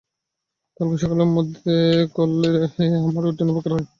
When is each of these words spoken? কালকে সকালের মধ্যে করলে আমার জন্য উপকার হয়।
কালকে 0.77 0.97
সকালের 1.03 1.29
মধ্যে 1.37 1.73
করলে 2.15 2.49
আমার 2.99 3.23
জন্য 3.29 3.49
উপকার 3.53 3.71
হয়। 3.73 3.85